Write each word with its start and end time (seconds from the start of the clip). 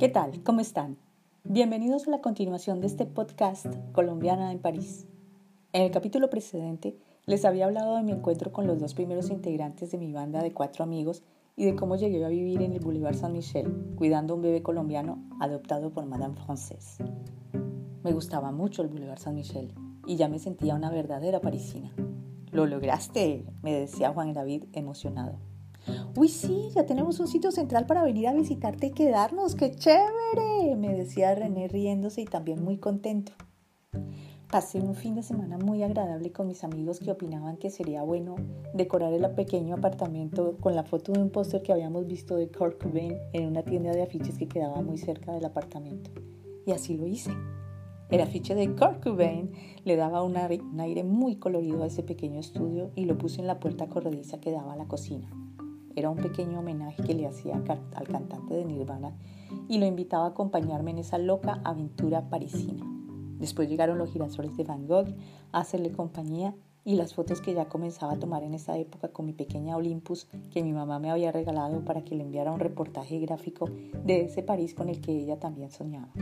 ¿Qué 0.00 0.08
tal? 0.08 0.42
¿Cómo 0.44 0.60
están? 0.60 0.96
Bienvenidos 1.44 2.08
a 2.08 2.10
la 2.10 2.22
continuación 2.22 2.80
de 2.80 2.86
este 2.86 3.04
podcast 3.04 3.66
Colombiana 3.92 4.50
en 4.50 4.58
París. 4.58 5.06
En 5.74 5.82
el 5.82 5.90
capítulo 5.90 6.30
precedente 6.30 6.96
les 7.26 7.44
había 7.44 7.66
hablado 7.66 7.96
de 7.96 8.02
mi 8.02 8.12
encuentro 8.12 8.50
con 8.50 8.66
los 8.66 8.80
dos 8.80 8.94
primeros 8.94 9.28
integrantes 9.28 9.90
de 9.90 9.98
mi 9.98 10.10
banda 10.10 10.42
de 10.42 10.54
cuatro 10.54 10.84
amigos 10.84 11.22
y 11.54 11.66
de 11.66 11.76
cómo 11.76 11.96
llegué 11.96 12.24
a 12.24 12.30
vivir 12.30 12.62
en 12.62 12.72
el 12.72 12.80
Boulevard 12.80 13.14
Saint-Michel, 13.14 13.94
cuidando 13.94 14.32
a 14.32 14.36
un 14.36 14.42
bebé 14.42 14.62
colombiano 14.62 15.22
adoptado 15.38 15.92
por 15.92 16.06
Madame 16.06 16.34
Frances. 16.46 16.96
Me 18.02 18.14
gustaba 18.14 18.52
mucho 18.52 18.80
el 18.80 18.88
Boulevard 18.88 19.18
Saint-Michel 19.18 19.74
y 20.06 20.16
ya 20.16 20.30
me 20.30 20.38
sentía 20.38 20.76
una 20.76 20.90
verdadera 20.90 21.42
parisina. 21.42 21.92
Lo 22.52 22.64
lograste, 22.64 23.44
me 23.60 23.74
decía 23.74 24.14
Juan 24.14 24.32
David 24.32 24.64
emocionado. 24.72 25.49
Uy, 26.16 26.28
sí, 26.28 26.70
ya 26.74 26.84
tenemos 26.86 27.20
un 27.20 27.28
sitio 27.28 27.52
central 27.52 27.86
para 27.86 28.02
venir 28.02 28.26
a 28.26 28.32
visitarte 28.32 28.88
y 28.88 28.90
quedarnos. 28.90 29.54
¡Qué 29.54 29.70
chévere! 29.70 30.74
Me 30.76 30.94
decía 30.94 31.34
René 31.34 31.68
riéndose 31.68 32.22
y 32.22 32.24
también 32.24 32.64
muy 32.64 32.78
contento. 32.78 33.32
Pasé 34.50 34.80
un 34.80 34.96
fin 34.96 35.14
de 35.14 35.22
semana 35.22 35.58
muy 35.58 35.84
agradable 35.84 36.32
con 36.32 36.48
mis 36.48 36.64
amigos 36.64 36.98
que 36.98 37.12
opinaban 37.12 37.56
que 37.56 37.70
sería 37.70 38.02
bueno 38.02 38.34
decorar 38.74 39.12
el 39.12 39.30
pequeño 39.30 39.76
apartamento 39.76 40.56
con 40.58 40.74
la 40.74 40.82
foto 40.82 41.12
de 41.12 41.20
un 41.20 41.30
póster 41.30 41.62
que 41.62 41.72
habíamos 41.72 42.08
visto 42.08 42.34
de 42.34 42.48
Kurt 42.48 42.82
Cobain 42.82 43.16
en 43.32 43.46
una 43.46 43.62
tienda 43.62 43.92
de 43.92 44.02
afiches 44.02 44.36
que 44.36 44.48
quedaba 44.48 44.82
muy 44.82 44.98
cerca 44.98 45.32
del 45.32 45.44
apartamento. 45.44 46.10
Y 46.66 46.72
así 46.72 46.96
lo 46.96 47.06
hice. 47.06 47.30
El 48.08 48.20
afiche 48.20 48.56
de 48.56 48.74
Kurt 48.74 49.04
Cobain 49.04 49.52
le 49.84 49.94
daba 49.94 50.24
un 50.24 50.36
aire 50.36 51.04
muy 51.04 51.36
colorido 51.36 51.84
a 51.84 51.86
ese 51.86 52.02
pequeño 52.02 52.40
estudio 52.40 52.90
y 52.96 53.04
lo 53.04 53.16
puse 53.16 53.40
en 53.40 53.46
la 53.46 53.60
puerta 53.60 53.86
corrediza 53.86 54.40
que 54.40 54.50
daba 54.50 54.72
a 54.72 54.76
la 54.76 54.88
cocina. 54.88 55.30
Era 55.96 56.10
un 56.10 56.16
pequeño 56.16 56.60
homenaje 56.60 57.02
que 57.02 57.14
le 57.14 57.26
hacía 57.26 57.56
al 57.56 58.08
cantante 58.08 58.54
de 58.54 58.64
Nirvana 58.64 59.16
y 59.68 59.78
lo 59.78 59.86
invitaba 59.86 60.24
a 60.24 60.28
acompañarme 60.28 60.92
en 60.92 60.98
esa 60.98 61.18
loca 61.18 61.60
aventura 61.64 62.28
parisina. 62.28 62.84
Después 63.38 63.68
llegaron 63.68 63.98
los 63.98 64.12
girasoles 64.12 64.56
de 64.56 64.64
Van 64.64 64.86
Gogh 64.86 65.08
a 65.52 65.60
hacerle 65.60 65.92
compañía 65.92 66.54
y 66.84 66.96
las 66.96 67.14
fotos 67.14 67.40
que 67.40 67.54
ya 67.54 67.68
comenzaba 67.68 68.12
a 68.12 68.18
tomar 68.18 68.42
en 68.42 68.54
esa 68.54 68.76
época 68.78 69.08
con 69.08 69.26
mi 69.26 69.32
pequeña 69.32 69.76
Olympus 69.76 70.28
que 70.50 70.62
mi 70.62 70.72
mamá 70.72 70.98
me 70.98 71.10
había 71.10 71.32
regalado 71.32 71.84
para 71.84 72.04
que 72.04 72.14
le 72.14 72.22
enviara 72.22 72.52
un 72.52 72.60
reportaje 72.60 73.18
gráfico 73.18 73.68
de 74.04 74.22
ese 74.22 74.42
París 74.42 74.74
con 74.74 74.88
el 74.88 75.00
que 75.00 75.12
ella 75.12 75.38
también 75.38 75.70
soñaba. 75.70 76.12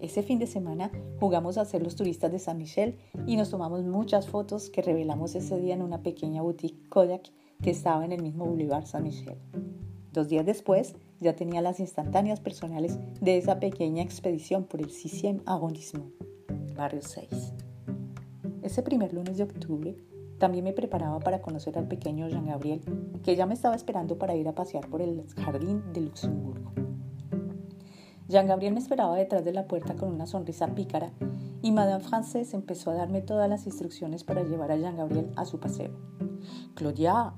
Ese 0.00 0.22
fin 0.22 0.38
de 0.38 0.46
semana 0.46 0.90
jugamos 1.18 1.58
a 1.58 1.64
ser 1.64 1.82
los 1.82 1.96
turistas 1.96 2.30
de 2.30 2.38
San 2.38 2.58
Michel 2.58 2.98
y 3.26 3.36
nos 3.36 3.50
tomamos 3.50 3.82
muchas 3.82 4.28
fotos 4.28 4.70
que 4.70 4.82
revelamos 4.82 5.34
ese 5.34 5.58
día 5.58 5.74
en 5.74 5.82
una 5.82 6.02
pequeña 6.02 6.42
boutique 6.42 6.88
Kodak 6.88 7.30
que 7.62 7.70
estaba 7.70 8.04
en 8.04 8.12
el 8.12 8.22
mismo 8.22 8.46
Boulevard 8.46 8.86
Saint-Michel. 8.86 9.38
Dos 10.12 10.28
días 10.28 10.46
después, 10.46 10.94
ya 11.20 11.36
tenía 11.36 11.60
las 11.60 11.80
instantáneas 11.80 12.40
personales 12.40 12.98
de 13.20 13.36
esa 13.36 13.60
pequeña 13.60 14.02
expedición 14.02 14.64
por 14.64 14.80
el 14.80 14.90
6 14.90 15.42
arrondissement, 15.46 16.12
barrio 16.76 17.02
6. 17.02 17.52
Ese 18.62 18.82
primer 18.82 19.12
lunes 19.12 19.36
de 19.36 19.44
octubre, 19.44 19.96
también 20.38 20.64
me 20.64 20.72
preparaba 20.72 21.20
para 21.20 21.40
conocer 21.40 21.78
al 21.78 21.88
pequeño 21.88 22.28
Jean 22.28 22.46
Gabriel, 22.46 22.82
que 23.22 23.36
ya 23.36 23.46
me 23.46 23.54
estaba 23.54 23.74
esperando 23.74 24.18
para 24.18 24.36
ir 24.36 24.48
a 24.48 24.54
pasear 24.54 24.86
por 24.88 25.00
el 25.00 25.24
jardín 25.36 25.82
de 25.92 26.02
Luxemburgo. 26.02 26.72
Jean 28.28 28.46
Gabriel 28.46 28.74
me 28.74 28.80
esperaba 28.80 29.16
detrás 29.16 29.44
de 29.44 29.52
la 29.52 29.66
puerta 29.66 29.94
con 29.94 30.12
una 30.12 30.26
sonrisa 30.26 30.74
pícara 30.74 31.12
y 31.62 31.72
Madame 31.72 32.02
Frances 32.02 32.54
empezó 32.54 32.90
a 32.90 32.94
darme 32.94 33.22
todas 33.22 33.48
las 33.48 33.66
instrucciones 33.66 34.24
para 34.24 34.42
llevar 34.42 34.72
a 34.72 34.76
Jean 34.76 34.96
Gabriel 34.96 35.30
a 35.36 35.44
su 35.44 35.60
paseo. 35.60 35.92
Claudia, 36.74 37.34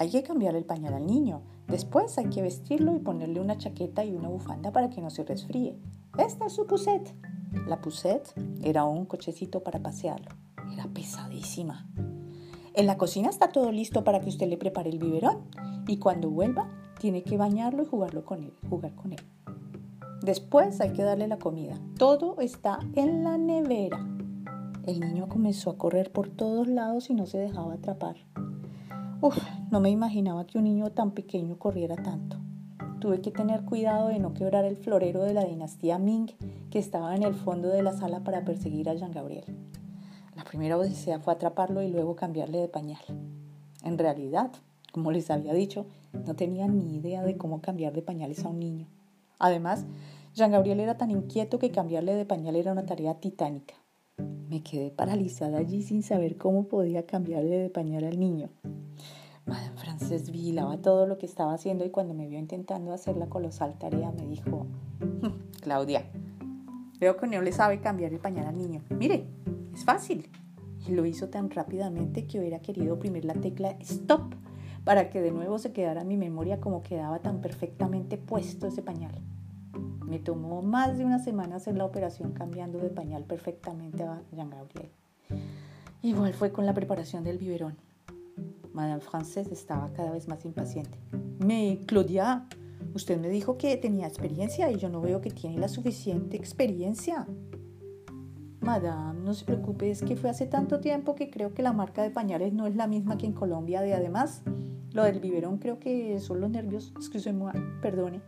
hay 0.00 0.08
que 0.08 0.22
cambiar 0.22 0.56
el 0.56 0.64
pañal 0.64 0.94
al 0.94 1.06
niño. 1.06 1.42
Después 1.68 2.16
hay 2.16 2.30
que 2.30 2.40
vestirlo 2.40 2.96
y 2.96 3.00
ponerle 3.00 3.38
una 3.38 3.58
chaqueta 3.58 4.02
y 4.02 4.14
una 4.14 4.30
bufanda 4.30 4.72
para 4.72 4.88
que 4.88 5.02
no 5.02 5.10
se 5.10 5.24
resfríe. 5.24 5.78
Esta 6.16 6.46
es 6.46 6.54
su 6.54 6.66
poussette. 6.66 7.14
La 7.66 7.82
poussette 7.82 8.32
era 8.62 8.86
un 8.86 9.04
cochecito 9.04 9.62
para 9.62 9.82
pasearlo. 9.82 10.30
Era 10.72 10.88
pesadísima. 10.88 11.86
En 12.72 12.86
la 12.86 12.96
cocina 12.96 13.28
está 13.28 13.52
todo 13.52 13.72
listo 13.72 14.02
para 14.02 14.20
que 14.20 14.30
usted 14.30 14.48
le 14.48 14.56
prepare 14.56 14.88
el 14.88 14.98
biberón 14.98 15.50
y 15.86 15.98
cuando 15.98 16.30
vuelva 16.30 16.70
tiene 16.98 17.22
que 17.22 17.36
bañarlo 17.36 17.82
y 17.82 17.86
jugarlo 17.86 18.24
con 18.24 18.42
él, 18.42 18.54
jugar 18.70 18.94
con 18.94 19.12
él. 19.12 19.20
Después 20.22 20.80
hay 20.80 20.94
que 20.94 21.02
darle 21.02 21.28
la 21.28 21.38
comida. 21.38 21.78
Todo 21.98 22.40
está 22.40 22.78
en 22.94 23.22
la 23.22 23.36
nevera. 23.36 23.98
El 24.86 25.00
niño 25.00 25.28
comenzó 25.28 25.68
a 25.68 25.76
correr 25.76 26.10
por 26.10 26.30
todos 26.30 26.68
lados 26.68 27.10
y 27.10 27.14
no 27.14 27.26
se 27.26 27.36
dejaba 27.36 27.74
atrapar. 27.74 28.16
Uf, 29.22 29.36
no 29.70 29.80
me 29.80 29.90
imaginaba 29.90 30.46
que 30.46 30.56
un 30.56 30.64
niño 30.64 30.92
tan 30.92 31.10
pequeño 31.10 31.58
corriera 31.58 31.94
tanto. 31.94 32.38
Tuve 33.00 33.20
que 33.20 33.30
tener 33.30 33.66
cuidado 33.66 34.08
de 34.08 34.18
no 34.18 34.32
quebrar 34.32 34.64
el 34.64 34.78
florero 34.78 35.22
de 35.24 35.34
la 35.34 35.44
dinastía 35.44 35.98
Ming 35.98 36.30
que 36.70 36.78
estaba 36.78 37.14
en 37.14 37.22
el 37.24 37.34
fondo 37.34 37.68
de 37.68 37.82
la 37.82 37.92
sala 37.92 38.24
para 38.24 38.46
perseguir 38.46 38.88
a 38.88 38.94
Jean 38.94 39.12
Gabriel. 39.12 39.44
La 40.34 40.44
primera 40.44 40.78
odisea 40.78 41.18
fue 41.18 41.34
atraparlo 41.34 41.82
y 41.82 41.90
luego 41.90 42.16
cambiarle 42.16 42.60
de 42.60 42.68
pañal. 42.68 43.02
En 43.84 43.98
realidad, 43.98 44.52
como 44.90 45.12
les 45.12 45.30
había 45.30 45.52
dicho, 45.52 45.84
no 46.26 46.34
tenía 46.34 46.66
ni 46.66 46.96
idea 46.96 47.22
de 47.22 47.36
cómo 47.36 47.60
cambiar 47.60 47.92
de 47.92 48.00
pañales 48.00 48.46
a 48.46 48.48
un 48.48 48.58
niño. 48.58 48.86
Además, 49.38 49.84
Jean 50.32 50.52
Gabriel 50.52 50.80
era 50.80 50.96
tan 50.96 51.10
inquieto 51.10 51.58
que 51.58 51.70
cambiarle 51.70 52.14
de 52.14 52.24
pañal 52.24 52.56
era 52.56 52.72
una 52.72 52.86
tarea 52.86 53.20
titánica. 53.20 53.74
Me 54.48 54.62
quedé 54.62 54.90
paralizada 54.90 55.58
allí 55.58 55.82
sin 55.82 56.02
saber 56.02 56.36
cómo 56.36 56.68
podía 56.68 57.06
cambiarle 57.06 57.58
de 57.58 57.70
pañal 57.70 58.04
al 58.04 58.18
niño. 58.18 58.50
Madame 59.46 59.76
Frances 59.76 60.30
vigilaba 60.30 60.78
todo 60.78 61.06
lo 61.06 61.18
que 61.18 61.26
estaba 61.26 61.54
haciendo 61.54 61.84
y 61.84 61.90
cuando 61.90 62.14
me 62.14 62.28
vio 62.28 62.38
intentando 62.38 62.92
hacer 62.92 63.16
la 63.16 63.28
colosal 63.28 63.78
tarea 63.78 64.12
me 64.12 64.26
dijo, 64.26 64.66
hmm, 65.00 65.60
Claudia, 65.60 66.04
veo 67.00 67.16
que 67.16 67.26
no 67.26 67.42
le 67.42 67.52
sabe 67.52 67.80
cambiar 67.80 68.12
el 68.12 68.20
pañal 68.20 68.46
al 68.46 68.56
niño. 68.56 68.82
Mire, 68.90 69.26
es 69.74 69.84
fácil. 69.84 70.30
Y 70.86 70.92
lo 70.92 71.04
hizo 71.04 71.28
tan 71.28 71.50
rápidamente 71.50 72.26
que 72.26 72.38
hubiera 72.38 72.60
querido 72.60 72.94
oprimir 72.94 73.24
la 73.24 73.34
tecla 73.34 73.76
Stop 73.80 74.34
para 74.84 75.10
que 75.10 75.20
de 75.20 75.30
nuevo 75.30 75.58
se 75.58 75.72
quedara 75.72 76.02
en 76.02 76.08
mi 76.08 76.16
memoria 76.16 76.60
como 76.60 76.82
quedaba 76.82 77.20
tan 77.20 77.40
perfectamente 77.40 78.16
puesto 78.16 78.66
ese 78.66 78.82
pañal. 78.82 79.20
Me 80.06 80.18
tomó 80.18 80.62
más 80.62 80.98
de 80.98 81.04
una 81.04 81.18
semana 81.18 81.56
hacer 81.56 81.76
la 81.76 81.84
operación 81.84 82.32
cambiando 82.32 82.78
de 82.78 82.90
pañal 82.90 83.24
perfectamente 83.24 84.02
a 84.02 84.22
Jean 84.32 84.50
Gabriel. 84.50 84.90
Igual 86.02 86.32
fue 86.32 86.50
con 86.50 86.66
la 86.66 86.74
preparación 86.74 87.24
del 87.24 87.38
biberón. 87.38 87.76
Madame 88.72 89.00
Frances 89.00 89.48
estaba 89.48 89.92
cada 89.92 90.10
vez 90.12 90.28
más 90.28 90.44
impaciente. 90.44 90.98
Me, 91.38 91.80
Claudia, 91.86 92.46
usted 92.94 93.20
me 93.20 93.28
dijo 93.28 93.58
que 93.58 93.76
tenía 93.76 94.06
experiencia 94.06 94.70
y 94.70 94.76
yo 94.76 94.88
no 94.88 95.00
veo 95.00 95.20
que 95.20 95.30
tiene 95.30 95.58
la 95.58 95.68
suficiente 95.68 96.36
experiencia. 96.36 97.26
Madame, 98.60 99.20
no 99.20 99.34
se 99.34 99.44
preocupe, 99.44 99.90
es 99.90 100.02
que 100.02 100.16
fue 100.16 100.30
hace 100.30 100.46
tanto 100.46 100.80
tiempo 100.80 101.14
que 101.14 101.30
creo 101.30 101.54
que 101.54 101.62
la 101.62 101.72
marca 101.72 102.02
de 102.02 102.10
pañales 102.10 102.52
no 102.52 102.66
es 102.66 102.76
la 102.76 102.86
misma 102.86 103.16
que 103.16 103.26
en 103.26 103.32
Colombia. 103.32 103.80
De 103.80 103.94
además, 103.94 104.42
lo 104.92 105.04
del 105.04 105.20
biberón 105.20 105.58
creo 105.58 105.78
que 105.78 106.18
son 106.20 106.40
los 106.40 106.50
nervios. 106.50 106.92
Excusez-moi, 106.96 107.52
perdone. 107.80 108.20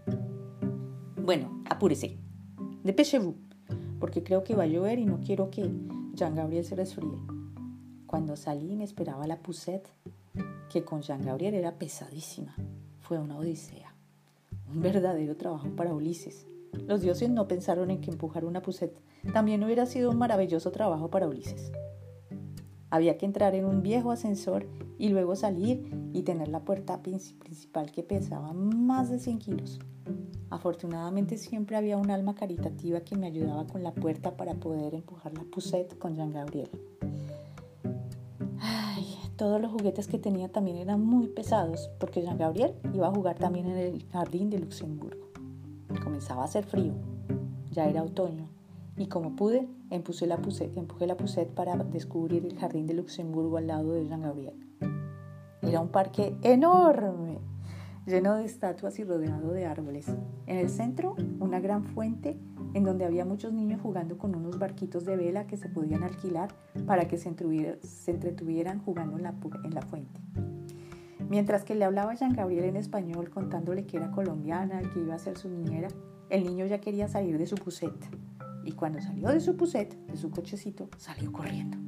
Bueno, 1.25 1.63
apúrese. 1.71 2.19
Dépêchez-vous, 2.83 3.37
porque 4.01 4.25
creo 4.25 4.43
que 4.43 4.57
va 4.57 4.65
a 4.65 4.67
llover 4.67 4.99
y 4.99 5.07
no 5.07 5.21
quiero 5.21 5.53
que 5.53 5.71
Jean 6.15 6.35
Gabriel 6.35 6.65
se 6.65 6.75
resfríe. 6.75 7.17
Cuando 8.09 8.35
salí 8.35 8.75
me 8.75 8.83
esperaba 8.83 9.29
la 9.29 9.39
poussette, 9.39 9.89
que 10.69 10.83
con 10.83 11.01
Jean 11.01 11.23
Gabriel 11.23 11.55
era 11.55 11.79
pesadísima. 11.79 12.57
Fue 12.99 13.21
una 13.21 13.39
odisea. 13.39 13.95
Un 14.69 14.83
verdadero 14.83 15.37
trabajo 15.37 15.69
para 15.77 15.95
Ulises. 15.95 16.49
Los 16.89 17.03
dioses 17.03 17.31
no 17.31 17.47
pensaron 17.47 17.93
en 17.93 18.01
que 18.01 18.11
empujar 18.11 18.45
una 18.45 18.61
poussette 18.61 18.99
también 19.33 19.63
hubiera 19.63 19.87
sido 19.87 20.11
un 20.11 20.19
maravilloso 20.19 20.73
trabajo 20.73 21.09
para 21.09 21.29
Ulises. 21.29 21.71
Había 22.91 23.17
que 23.17 23.27
entrar 23.27 23.55
en 23.55 23.65
un 23.65 23.81
viejo 23.83 24.11
ascensor 24.11 24.67
y 24.99 25.11
luego 25.11 25.37
salir 25.37 25.89
y 26.13 26.23
tener 26.23 26.49
la 26.49 26.65
puerta 26.65 27.01
principal 27.01 27.93
que 27.93 28.03
pesaba 28.03 28.53
más 28.53 29.09
de 29.09 29.21
100 29.21 29.39
kilos. 29.39 29.79
Afortunadamente 30.53 31.39
siempre 31.39 31.77
había 31.77 31.97
un 31.97 32.11
alma 32.11 32.35
caritativa 32.35 33.01
que 33.01 33.17
me 33.17 33.27
ayudaba 33.27 33.67
con 33.67 33.83
la 33.83 33.95
puerta 33.95 34.37
para 34.37 34.53
poder 34.53 34.95
empujar 34.95 35.33
la 35.33 35.45
poussette 35.45 35.97
con 35.99 36.15
Jean 36.15 36.31
Gabriel. 36.31 36.69
todos 39.37 39.63
los 39.63 39.73
juguetes 39.73 40.09
que 40.09 40.19
tenía 40.19 40.51
también 40.51 40.77
eran 40.77 41.03
muy 41.03 41.29
pesados 41.29 41.91
porque 41.99 42.21
Jean 42.21 42.37
Gabriel 42.37 42.75
iba 42.93 43.09
a 43.09 43.15
jugar 43.15 43.39
también 43.39 43.67
en 43.67 43.79
el 43.79 44.05
jardín 44.11 44.51
de 44.51 44.59
Luxemburgo. 44.59 45.29
Comenzaba 46.05 46.43
a 46.43 46.45
hacer 46.45 46.65
frío, 46.65 46.93
ya 47.71 47.87
era 47.87 48.03
otoño 48.03 48.47
y 48.99 49.07
como 49.07 49.35
pude 49.37 49.67
empujé 49.89 50.27
la 50.27 50.37
poussette 50.37 51.55
para 51.55 51.77
descubrir 51.77 52.45
el 52.45 52.59
jardín 52.59 52.87
de 52.87 52.93
Luxemburgo 52.93 53.57
al 53.57 53.69
lado 53.69 53.95
de 53.95 54.07
Jean 54.07 54.21
Gabriel. 54.21 54.63
Era 55.63 55.81
un 55.81 55.89
parque 55.89 56.37
enorme, 56.43 57.39
lleno 58.07 58.37
de 58.37 58.45
estatuas 58.45 58.99
y 58.99 59.05
rodeado 59.05 59.53
de 59.53 59.67
árboles. 59.67 60.09
En 60.47 60.59
el 60.59 60.69
centro, 60.69 61.15
una 61.41 61.61
gran 61.61 61.85
fuente 61.85 62.39
en 62.75 62.85
donde 62.85 63.05
había 63.05 63.25
muchos 63.25 63.53
niños 63.53 63.81
jugando 63.81 64.19
con 64.19 64.35
unos 64.35 64.59
barquitos 64.59 65.05
de 65.05 65.17
vela 65.17 65.47
que 65.47 65.57
se 65.57 65.69
podían 65.69 66.03
alquilar 66.03 66.55
para 66.87 67.07
que 67.07 67.19
se 67.19 67.29
entretuvieran 67.29 68.81
jugando 68.81 69.17
en 69.17 69.23
la, 69.25 69.35
en 69.65 69.75
la 69.75 69.83
fuente. 69.83 70.21
Mientras 71.29 71.65
que 71.65 71.75
le 71.75 71.85
hablaba 71.85 72.13
a 72.13 72.15
Jean 72.15 72.35
Gabriel 72.35 72.65
en 72.65 72.77
español 72.77 73.31
contándole 73.31 73.87
que 73.87 73.97
era 73.97 74.11
colombiana, 74.11 74.81
que 74.93 75.01
iba 75.01 75.15
a 75.15 75.19
ser 75.19 75.39
su 75.39 75.49
niñera, 75.49 75.89
el 76.29 76.45
niño 76.45 76.67
ya 76.67 76.81
quería 76.81 77.09
salir 77.09 77.39
de 77.39 77.47
su 77.47 77.57
puset. 77.57 77.95
Y 78.65 78.73
cuando 78.73 79.01
salió 79.01 79.29
de 79.29 79.41
su 79.41 79.57
puset, 79.57 79.95
de 80.07 80.17
su 80.17 80.31
cochecito, 80.31 80.89
salió 80.97 81.33
corriendo. 81.33 81.79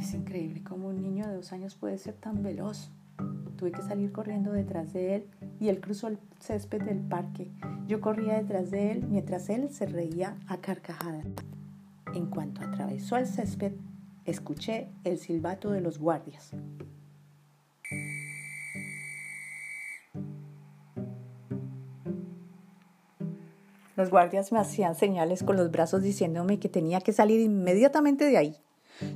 Es 0.00 0.14
increíble 0.14 0.62
cómo 0.62 0.88
un 0.88 1.02
niño 1.02 1.26
de 1.26 1.34
dos 1.34 1.52
años 1.52 1.74
puede 1.74 1.98
ser 1.98 2.14
tan 2.14 2.42
veloz. 2.42 2.90
Tuve 3.56 3.72
que 3.72 3.82
salir 3.82 4.12
corriendo 4.12 4.52
detrás 4.52 4.92
de 4.92 5.16
él 5.16 5.26
y 5.58 5.68
él 5.68 5.80
cruzó 5.80 6.08
el 6.08 6.18
césped 6.40 6.82
del 6.82 6.98
parque. 6.98 7.50
Yo 7.86 8.00
corría 8.00 8.34
detrás 8.34 8.70
de 8.70 8.92
él 8.92 9.06
mientras 9.08 9.48
él 9.48 9.70
se 9.70 9.86
reía 9.86 10.36
a 10.46 10.58
carcajadas. 10.58 11.26
En 12.14 12.26
cuanto 12.26 12.62
atravesó 12.62 13.16
el 13.16 13.26
césped, 13.26 13.72
escuché 14.24 14.88
el 15.04 15.18
silbato 15.18 15.70
de 15.70 15.80
los 15.80 15.98
guardias. 15.98 16.52
Los 23.96 24.10
guardias 24.10 24.52
me 24.52 24.58
hacían 24.58 24.94
señales 24.94 25.42
con 25.42 25.56
los 25.56 25.70
brazos 25.70 26.02
diciéndome 26.02 26.58
que 26.58 26.68
tenía 26.68 27.00
que 27.00 27.14
salir 27.14 27.40
inmediatamente 27.40 28.26
de 28.26 28.36
ahí. 28.36 28.56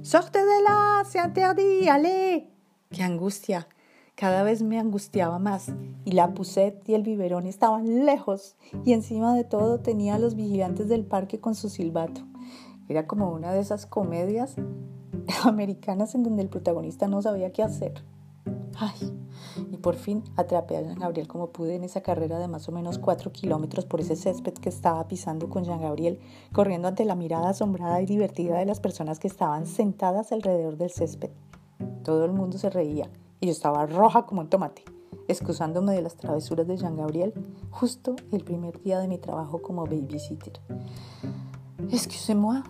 ¡Sorte 0.01 0.39
de 0.39 0.63
la! 0.63 1.05
¡Se! 1.05 1.19
¡Ale! 1.19 2.49
¡Qué 2.91 3.03
angustia! 3.03 3.69
Cada 4.21 4.43
vez 4.43 4.61
me 4.61 4.79
angustiaba 4.79 5.39
más 5.39 5.73
y 6.05 6.13
la 6.13 6.35
Puset 6.35 6.87
y 6.87 6.93
el 6.93 7.03
biberón 7.03 7.47
estaban 7.47 8.05
lejos 8.05 8.55
y 8.85 8.93
encima 8.93 9.35
de 9.35 9.45
todo 9.45 9.81
tenía 9.81 10.17
a 10.17 10.19
los 10.19 10.35
vigilantes 10.35 10.91
del 10.91 11.07
parque 11.07 11.41
con 11.41 11.55
su 11.55 11.71
silbato. 11.71 12.21
Era 12.87 13.07
como 13.07 13.31
una 13.31 13.51
de 13.51 13.61
esas 13.61 13.87
comedias 13.87 14.57
americanas 15.45 16.15
en 16.15 16.23
donde 16.23 16.43
el 16.43 16.51
protagonista 16.51 17.09
no 17.09 17.23
sabía 17.23 17.55
qué 17.55 17.63
hacer. 17.63 18.05
Ay, 18.79 19.11
y 19.73 19.79
por 19.79 19.95
fin 19.95 20.23
atrapé 20.37 20.77
a 20.77 20.83
Jean 20.83 20.99
Gabriel 20.99 21.27
como 21.27 21.49
pude 21.49 21.77
en 21.77 21.85
esa 21.85 22.03
carrera 22.03 22.39
de 22.39 22.47
más 22.47 22.69
o 22.69 22.73
menos 22.73 22.99
cuatro 22.99 23.33
kilómetros 23.33 23.87
por 23.87 24.03
ese 24.03 24.17
césped 24.17 24.53
que 24.53 24.69
estaba 24.69 25.09
pisando 25.09 25.49
con 25.49 25.65
Jean 25.65 25.81
Gabriel, 25.81 26.21
corriendo 26.53 26.89
ante 26.89 27.07
la 27.07 27.15
mirada 27.15 27.49
asombrada 27.49 28.03
y 28.03 28.05
divertida 28.05 28.59
de 28.59 28.67
las 28.67 28.81
personas 28.81 29.19
que 29.19 29.29
estaban 29.29 29.65
sentadas 29.65 30.31
alrededor 30.31 30.77
del 30.77 30.91
césped. 30.91 31.31
Todo 32.05 32.27
el 32.27 32.33
mundo 32.33 32.59
se 32.59 32.69
reía 32.69 33.09
y 33.41 33.47
yo 33.47 33.53
estaba 33.53 33.87
roja 33.87 34.27
como 34.27 34.43
un 34.43 34.49
tomate, 34.49 34.85
excusándome 35.29 35.95
de 35.95 36.03
las 36.03 36.17
travesuras 36.17 36.67
de 36.67 36.77
Jean 36.77 36.97
Gabriel 36.97 37.33
justo 37.71 38.17
el 38.33 38.45
primer 38.45 38.81
día 38.83 38.99
de 38.99 39.09
mi 39.09 39.19
trabajo 39.19 39.63
como 39.63 39.85
babysitter. 39.85 40.61
Excusez-moi, 41.91 42.63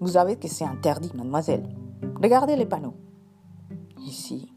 vous 0.00 0.12
savez 0.12 0.36
que 0.36 0.48
c'est 0.48 0.64
interdit, 0.64 1.12
mademoiselle. 1.14 1.68
Regardez 2.20 2.56
les 2.56 2.66
panneaux. 2.66 2.94
Y 3.98 4.12
sí, 4.12 4.52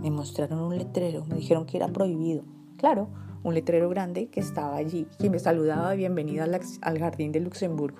me 0.00 0.10
mostraron 0.10 0.58
un 0.60 0.76
letrero, 0.76 1.24
me 1.26 1.36
dijeron 1.36 1.66
que 1.66 1.76
era 1.76 1.88
prohibido. 1.88 2.42
Claro, 2.76 3.08
un 3.44 3.54
letrero 3.54 3.88
grande 3.88 4.28
que 4.28 4.40
estaba 4.40 4.76
allí, 4.76 5.06
que 5.18 5.30
me 5.30 5.38
saludaba 5.38 5.94
bienvenida 5.94 6.46
al, 6.80 6.98
jardín 6.98 7.32
de 7.32 7.40
Luxemburgo. 7.40 7.98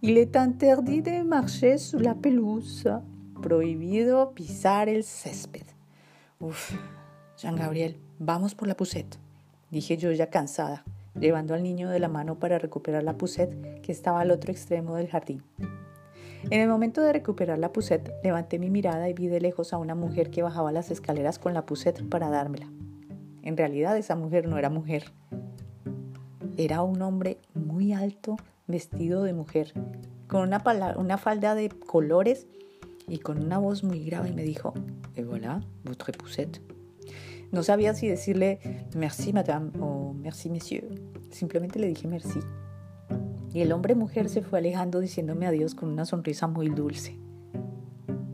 Il 0.00 0.16
est 0.16 0.36
interdit 0.36 1.02
de 1.02 1.22
marcher 1.22 1.78
sur 1.78 2.00
la 2.00 2.14
pelouse. 2.14 2.88
Prohibido 3.42 4.32
pisar 4.32 4.88
el 4.90 5.02
césped. 5.02 5.62
Uf, 6.40 6.72
Jean 7.38 7.56
Gabriel, 7.56 7.96
vamos 8.18 8.54
por 8.54 8.68
la 8.68 8.76
pusette, 8.76 9.16
dije 9.70 9.96
yo 9.96 10.12
ya 10.12 10.28
cansada, 10.28 10.84
llevando 11.18 11.54
al 11.54 11.62
niño 11.62 11.88
de 11.88 12.00
la 12.00 12.08
mano 12.08 12.38
para 12.38 12.58
recuperar 12.58 13.02
la 13.02 13.16
pusette 13.16 13.80
que 13.80 13.92
estaba 13.92 14.20
al 14.20 14.30
otro 14.30 14.52
extremo 14.52 14.94
del 14.96 15.08
jardín. 15.08 15.42
En 16.50 16.60
el 16.60 16.68
momento 16.68 17.00
de 17.00 17.14
recuperar 17.14 17.58
la 17.58 17.72
pusette, 17.72 18.12
levanté 18.22 18.58
mi 18.58 18.68
mirada 18.68 19.08
y 19.08 19.14
vi 19.14 19.28
de 19.28 19.40
lejos 19.40 19.72
a 19.72 19.78
una 19.78 19.94
mujer 19.94 20.30
que 20.30 20.42
bajaba 20.42 20.70
las 20.70 20.90
escaleras 20.90 21.38
con 21.38 21.54
la 21.54 21.64
pusette 21.64 22.06
para 22.08 22.28
dármela. 22.28 22.70
En 23.42 23.56
realidad 23.56 23.96
esa 23.96 24.16
mujer 24.16 24.48
no 24.48 24.58
era 24.58 24.68
mujer. 24.68 25.12
Era 26.58 26.82
un 26.82 27.00
hombre 27.00 27.38
muy 27.54 27.94
alto, 27.94 28.36
vestido 28.66 29.22
de 29.22 29.32
mujer, 29.32 29.72
con 30.28 30.42
una, 30.42 30.62
una 30.96 31.16
falda 31.16 31.54
de 31.54 31.70
colores 31.70 32.46
y 33.10 33.18
con 33.18 33.44
una 33.44 33.58
voz 33.58 33.84
muy 33.84 34.02
grave 34.04 34.32
me 34.32 34.44
dijo, 34.44 34.72
Et 35.16 35.24
voilà, 35.24 35.60
votre 35.84 36.12
poussette. 36.12 36.62
No 37.52 37.62
sabía 37.62 37.92
si 37.92 38.06
decirle 38.06 38.86
merci 38.94 39.32
madame 39.32 39.72
o 39.80 40.14
merci 40.14 40.48
monsieur. 40.48 40.84
Simplemente 41.30 41.78
le 41.78 41.88
dije 41.88 42.06
merci 42.06 42.40
y 43.52 43.60
el 43.60 43.72
hombre 43.72 43.94
mujer 43.94 44.28
se 44.28 44.42
fue 44.42 44.60
alejando 44.60 45.00
diciéndome 45.00 45.46
adiós 45.46 45.74
con 45.74 45.88
una 45.88 46.04
sonrisa 46.04 46.46
muy 46.46 46.68
dulce. 46.68 47.18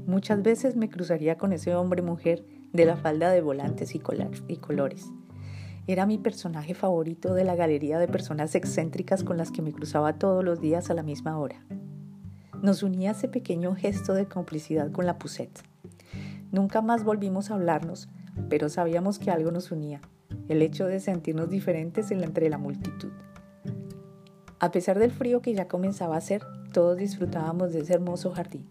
Muchas 0.06 0.42
veces 0.42 0.76
me 0.76 0.88
cruzaría 0.88 1.36
con 1.36 1.52
ese 1.52 1.74
hombre 1.74 2.02
mujer 2.02 2.44
de 2.72 2.84
la 2.84 2.96
falda 2.96 3.30
de 3.30 3.40
volantes 3.40 3.94
y, 3.94 4.02
y 4.48 4.56
colores. 4.58 5.10
Era 5.86 6.04
mi 6.04 6.18
personaje 6.18 6.74
favorito 6.74 7.34
de 7.34 7.44
la 7.44 7.56
galería 7.56 7.98
de 7.98 8.08
personas 8.08 8.54
excéntricas 8.54 9.24
con 9.24 9.36
las 9.36 9.50
que 9.50 9.62
me 9.62 9.72
cruzaba 9.72 10.18
todos 10.18 10.44
los 10.44 10.60
días 10.60 10.90
a 10.90 10.94
la 10.94 11.02
misma 11.02 11.38
hora. 11.38 11.64
Nos 12.62 12.82
unía 12.82 13.12
ese 13.12 13.28
pequeño 13.28 13.74
gesto 13.74 14.14
de 14.14 14.26
complicidad 14.26 14.90
con 14.90 15.06
la 15.06 15.18
Pusette. 15.18 15.62
Nunca 16.52 16.80
más 16.80 17.04
volvimos 17.04 17.50
a 17.50 17.54
hablarnos, 17.54 18.08
pero 18.48 18.68
sabíamos 18.68 19.18
que 19.18 19.30
algo 19.30 19.50
nos 19.50 19.70
unía, 19.70 20.00
el 20.48 20.62
hecho 20.62 20.86
de 20.86 21.00
sentirnos 21.00 21.50
diferentes 21.50 22.10
entre 22.10 22.48
la 22.48 22.58
multitud. 22.58 23.12
A 24.58 24.70
pesar 24.70 24.98
del 24.98 25.10
frío 25.10 25.42
que 25.42 25.54
ya 25.54 25.68
comenzaba 25.68 26.14
a 26.14 26.18
hacer, 26.18 26.42
todos 26.72 26.96
disfrutábamos 26.96 27.72
de 27.72 27.80
ese 27.80 27.94
hermoso 27.94 28.30
jardín. 28.30 28.66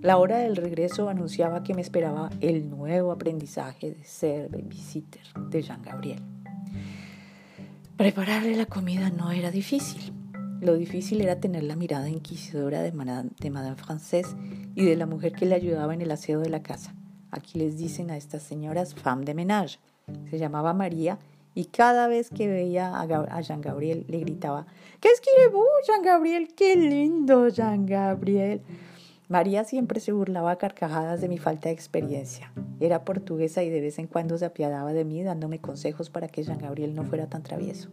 La 0.00 0.18
hora 0.18 0.38
del 0.38 0.56
regreso 0.56 1.08
anunciaba 1.08 1.62
que 1.62 1.74
me 1.74 1.80
esperaba 1.80 2.30
el 2.40 2.70
nuevo 2.70 3.12
aprendizaje 3.12 3.92
de 3.92 4.04
ser 4.04 4.50
babysitter 4.50 5.22
de 5.50 5.62
Jean 5.62 5.82
Gabriel. 5.82 6.22
Prepararle 7.96 8.56
la 8.56 8.66
comida 8.66 9.10
no 9.10 9.32
era 9.32 9.50
difícil. 9.50 10.15
Lo 10.60 10.74
difícil 10.74 11.20
era 11.20 11.38
tener 11.38 11.62
la 11.64 11.76
mirada 11.76 12.08
inquisidora 12.08 12.82
de 12.82 12.92
Madame, 12.92 13.30
de 13.38 13.50
Madame 13.50 13.76
Francés 13.76 14.34
y 14.74 14.84
de 14.84 14.96
la 14.96 15.06
mujer 15.06 15.32
que 15.32 15.46
le 15.46 15.54
ayudaba 15.54 15.92
en 15.94 16.00
el 16.00 16.10
aseo 16.10 16.40
de 16.40 16.48
la 16.48 16.62
casa. 16.62 16.94
Aquí 17.30 17.58
les 17.58 17.76
dicen 17.76 18.10
a 18.10 18.16
estas 18.16 18.42
señoras 18.42 18.94
femme 18.94 19.24
de 19.24 19.34
ménage. 19.34 19.78
Se 20.30 20.38
llamaba 20.38 20.72
María 20.72 21.18
y 21.54 21.66
cada 21.66 22.06
vez 22.06 22.30
que 22.30 22.48
veía 22.48 23.00
a, 23.00 23.40
Jean 23.40 23.60
Gabriel 23.60 24.04
le 24.08 24.20
gritaba, 24.20 24.66
¿qué 25.00 25.08
es 25.08 25.52
vos, 25.52 25.66
Jean 25.86 26.02
Gabriel? 26.02 26.48
¡Qué 26.54 26.76
lindo, 26.76 27.48
Jean 27.48 27.86
Gabriel! 27.86 28.60
María 29.28 29.64
siempre 29.64 29.98
se 29.98 30.12
burlaba 30.12 30.52
a 30.52 30.58
carcajadas 30.58 31.20
de 31.20 31.28
mi 31.28 31.38
falta 31.38 31.68
de 31.68 31.74
experiencia. 31.74 32.52
Era 32.78 33.04
portuguesa 33.04 33.62
y 33.62 33.70
de 33.70 33.80
vez 33.80 33.98
en 33.98 34.06
cuando 34.06 34.38
se 34.38 34.44
apiadaba 34.44 34.92
de 34.92 35.04
mí 35.04 35.22
dándome 35.22 35.58
consejos 35.58 36.10
para 36.10 36.28
que 36.28 36.44
Jean 36.44 36.58
Gabriel 36.58 36.94
no 36.94 37.04
fuera 37.04 37.26
tan 37.26 37.42
travieso. 37.42 37.88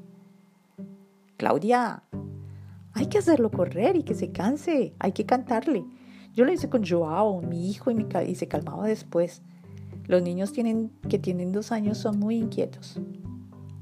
Claudia, 1.37 2.03
hay 2.93 3.07
que 3.07 3.17
hacerlo 3.17 3.51
correr 3.51 3.95
y 3.95 4.03
que 4.03 4.13
se 4.13 4.31
canse, 4.31 4.93
hay 4.99 5.11
que 5.11 5.25
cantarle. 5.25 5.83
Yo 6.33 6.45
lo 6.45 6.53
hice 6.53 6.69
con 6.69 6.85
Joao, 6.85 7.41
mi 7.41 7.69
hijo, 7.69 7.91
y, 7.91 8.07
y 8.27 8.35
se 8.35 8.47
calmaba 8.47 8.87
después. 8.87 9.41
Los 10.05 10.21
niños 10.21 10.51
tienen, 10.51 10.91
que 11.09 11.19
tienen 11.19 11.51
dos 11.51 11.71
años 11.71 11.97
son 11.97 12.19
muy 12.19 12.37
inquietos. 12.37 12.99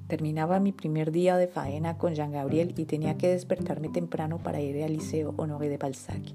Terminaba 0.08 0.60
mi 0.60 0.72
primer 0.72 1.12
día 1.12 1.38
de 1.38 1.48
faena 1.48 1.98
con 1.98 2.14
Jean 2.14 2.32
Gabriel 2.32 2.74
y 2.78 2.86
tenía 2.86 3.18
que 3.18 3.30
despertarme 3.30 3.90
temprano 3.90 4.38
para 4.40 4.60
ir 4.60 4.84
al 4.84 4.94
Liceo 4.94 5.34
Honoré 5.38 5.70
de 5.70 5.78
Balzac. 5.78 6.34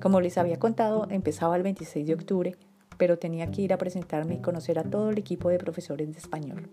Como 0.00 0.20
les 0.20 0.38
había 0.38 0.58
contado, 0.58 1.08
empezaba 1.10 1.56
el 1.56 1.64
26 1.64 2.06
de 2.06 2.14
octubre, 2.14 2.56
pero 2.98 3.18
tenía 3.18 3.50
que 3.50 3.62
ir 3.62 3.72
a 3.72 3.78
presentarme 3.78 4.36
y 4.36 4.40
conocer 4.40 4.78
a 4.78 4.84
todo 4.84 5.10
el 5.10 5.18
equipo 5.18 5.48
de 5.48 5.58
profesores 5.58 6.12
de 6.12 6.18
español. 6.18 6.70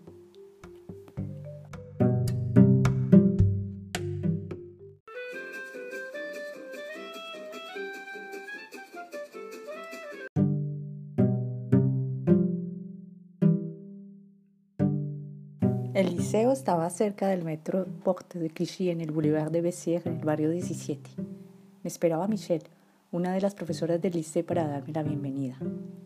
Liceo 16.30 16.52
estaba 16.52 16.88
cerca 16.90 17.26
del 17.26 17.42
metro 17.42 17.86
Porte 18.04 18.38
de 18.38 18.50
Clichy 18.50 18.90
en 18.90 19.00
el 19.00 19.10
Boulevard 19.10 19.50
de 19.50 19.62
Bessières, 19.62 20.06
en 20.06 20.18
el 20.18 20.24
barrio 20.24 20.48
17. 20.50 21.10
Me 21.18 21.88
esperaba 21.88 22.28
Michelle, 22.28 22.70
una 23.10 23.32
de 23.32 23.40
las 23.40 23.56
profesoras 23.56 24.00
del 24.00 24.12
liceo, 24.12 24.46
para 24.46 24.68
darme 24.68 24.92
la 24.92 25.02
bienvenida. 25.02 25.58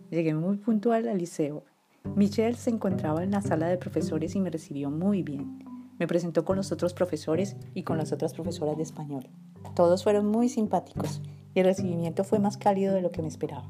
Llegué 0.09 0.33
muy 0.33 0.57
puntual 0.57 1.09
al 1.09 1.19
liceo. 1.19 1.64
Michelle 2.16 2.57
se 2.57 2.71
encontraba 2.71 3.23
en 3.23 3.33
la 3.33 3.43
sala 3.43 3.69
de 3.69 3.76
profesores 3.76 4.35
y 4.35 4.40
me 4.40 4.49
recibió 4.49 4.90
muy 4.90 5.23
bien. 5.23 5.62
Me 5.99 6.07
presentó 6.07 6.43
con 6.47 6.57
los 6.57 6.73
otros 6.73 6.95
profesores 6.95 7.54
y 7.75 7.83
con 7.83 7.99
las 7.99 8.11
otras 8.11 8.33
profesoras 8.33 8.78
de 8.78 8.83
español. 8.83 9.28
Todos 9.75 10.04
fueron 10.04 10.25
muy 10.25 10.49
simpáticos 10.49 11.21
y 11.54 11.61
el 11.61 11.66
recibimiento 11.66 12.25
fue 12.25 12.38
más 12.38 12.57
cálido 12.57 12.95
de 12.95 13.02
lo 13.02 13.11
que 13.11 13.21
me 13.21 13.28
esperaba. 13.28 13.69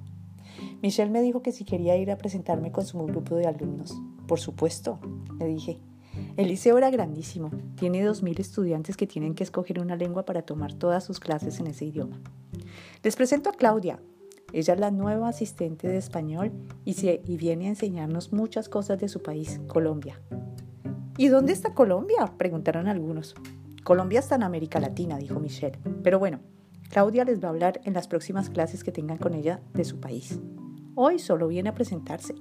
Michelle 0.83 1.11
me 1.11 1.21
dijo 1.21 1.43
que 1.43 1.51
si 1.51 1.65
quería 1.65 1.97
ir 1.97 2.13
a 2.13 2.17
presentarme 2.17 2.71
con 2.71 2.87
su 2.87 2.97
grupo 3.05 3.35
de 3.35 3.49
alumnos. 3.49 4.01
Por 4.29 4.39
supuesto, 4.39 5.01
le 5.41 5.47
dije. 5.47 5.81
El 6.37 6.49
liceo 6.49 6.77
era 6.79 6.91
grandísimo. 6.91 7.51
Tiene 7.77 8.05
2.000 8.05 8.41
estudiantes 8.41 8.97
que 8.97 9.07
tienen 9.07 9.35
que 9.35 9.45
escoger 9.45 9.81
una 9.81 9.95
lengua 9.95 10.25
para 10.25 10.43
tomar 10.43 10.75
todas 10.75 11.05
sus 11.05 11.21
clases 11.21 11.61
en 11.61 11.69
ese 11.69 11.85
idioma. 11.85 12.21
Les 13.05 13.15
presento 13.15 13.51
a 13.51 13.53
Claudia. 13.53 14.01
Ella 14.53 14.75
es 14.75 14.81
la 14.81 14.91
nueva 14.91 15.29
asistente 15.29 15.87
de 15.87 15.97
español 15.97 16.53
y, 16.85 16.97
y 17.09 17.37
viene 17.37 17.67
a 17.67 17.71
enseñarnos 17.71 18.33
muchas 18.33 18.69
cosas 18.69 18.99
de 18.99 19.09
su 19.09 19.23
país, 19.23 19.61
Colombia. 19.69 20.21
¿Y 21.17 21.29
dónde 21.29 21.53
está 21.53 21.73
Colombia? 21.73 22.35
preguntaron 22.37 22.89
algunos. 22.89 23.37
Colombia 23.85 24.19
está 24.19 24.35
en 24.35 24.43
América 24.43 24.81
Latina, 24.81 25.19
dijo 25.19 25.39
Michelle. 25.39 25.79
Pero 26.03 26.19
bueno, 26.19 26.41
Claudia 26.89 27.25
les 27.25 27.43
va 27.43 27.49
a 27.49 27.51
hablar 27.51 27.81
en 27.85 27.95
las 27.95 28.09
próximas 28.09 28.51
clases 28.51 28.83
que 28.83 28.93
tengan 28.93 29.19
con 29.19 29.35
ella 29.35 29.61
de 29.73 29.85
su 29.85 30.01
país. 30.01 30.41
Hoy 30.97 31.21
solo 31.21 31.47
viene 31.47 31.69
a 31.69 31.75
presentarse. 31.75 32.35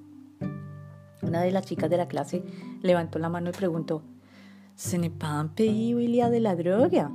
Una 1.25 1.42
de 1.42 1.51
las 1.51 1.65
chicas 1.65 1.89
de 1.89 1.98
la 1.98 2.08
clase 2.08 2.44
levantó 2.82 3.20
la 3.20 3.30
mano 3.30 3.50
y 3.50 3.53
preguntó, 3.53 4.03
¿Ce 4.75 4.98
n'est 4.98 5.12
pas 5.12 5.39
un 5.39 5.50
pays 5.50 5.94
où 5.94 6.00
il 6.00 6.15
y 6.15 6.22
a 6.22 6.30
de 6.30 6.39
la 6.39 6.56
droga? 6.56 7.12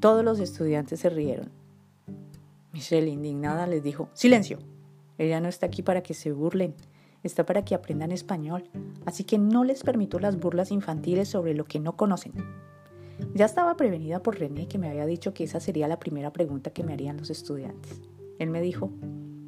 Todos 0.00 0.24
los 0.24 0.38
estudiantes 0.38 1.00
se 1.00 1.08
rieron. 1.08 1.50
Michelle, 2.72 3.08
indignada, 3.08 3.66
les 3.66 3.82
dijo, 3.82 4.10
silencio, 4.12 4.58
ella 5.16 5.40
no 5.40 5.48
está 5.48 5.66
aquí 5.66 5.82
para 5.82 6.02
que 6.02 6.14
se 6.14 6.30
burlen, 6.30 6.74
está 7.22 7.44
para 7.44 7.64
que 7.64 7.74
aprendan 7.74 8.12
español, 8.12 8.70
así 9.06 9.24
que 9.24 9.38
no 9.38 9.64
les 9.64 9.82
permito 9.82 10.18
las 10.20 10.38
burlas 10.38 10.70
infantiles 10.70 11.28
sobre 11.28 11.54
lo 11.54 11.64
que 11.64 11.80
no 11.80 11.96
conocen. 11.96 12.32
Ya 13.34 13.46
estaba 13.46 13.76
prevenida 13.76 14.22
por 14.22 14.38
René 14.38 14.68
que 14.68 14.78
me 14.78 14.88
había 14.88 15.06
dicho 15.06 15.34
que 15.34 15.44
esa 15.44 15.58
sería 15.58 15.88
la 15.88 15.98
primera 15.98 16.32
pregunta 16.32 16.70
que 16.70 16.84
me 16.84 16.92
harían 16.92 17.16
los 17.16 17.30
estudiantes. 17.30 18.00
Él 18.38 18.50
me 18.50 18.60
dijo, 18.60 18.92